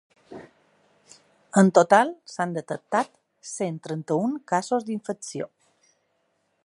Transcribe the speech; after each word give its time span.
En 1.61 1.69
total 1.79 2.13
s’han 2.35 2.55
detectat 2.55 3.13
cent 3.51 3.77
trenta-un 3.85 4.35
casos 4.53 4.89
d’infecció. 4.89 5.51